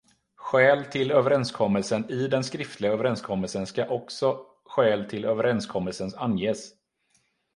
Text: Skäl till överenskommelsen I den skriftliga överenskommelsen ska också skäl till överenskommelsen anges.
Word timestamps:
Skäl 0.35 0.85
till 0.85 1.11
överenskommelsen 1.11 2.09
I 2.09 2.27
den 2.27 2.43
skriftliga 2.43 2.91
överenskommelsen 2.91 3.65
ska 3.67 3.85
också 3.87 4.45
skäl 4.65 5.05
till 5.05 5.25
överenskommelsen 5.25 6.11
anges. 6.15 6.71